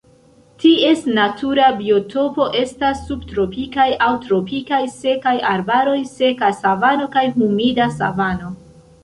Ties 0.61 1.01
natura 1.17 1.67
biotopo 1.81 2.47
estas 2.61 3.03
subtropikaj 3.09 3.87
aŭ 4.07 4.09
tropikaj 4.25 4.81
sekaj 4.95 5.35
arbaroj, 5.51 5.95
seka 6.15 6.51
savano 6.65 7.09
kaj 7.19 7.27
humida 7.39 7.91
savano. 8.01 8.53